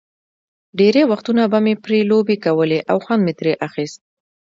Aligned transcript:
ډېری 0.79 1.03
وختونه 1.11 1.43
به 1.51 1.59
مې 1.65 1.73
پرې 1.83 1.99
لوبې 2.11 2.37
کولې 2.45 2.79
او 2.91 2.97
خوند 3.03 3.21
مې 3.25 3.33
ترې 3.39 3.53
اخیست. 3.67 4.01